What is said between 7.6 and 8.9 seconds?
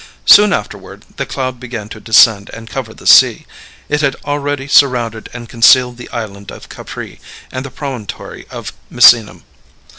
the promontory of